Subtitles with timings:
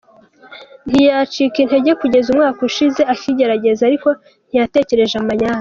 [0.89, 4.09] ntiyacika intege kugeza umwaka ushize akigerageza ariko
[4.49, 5.49] ntiyatekereje amanyanga.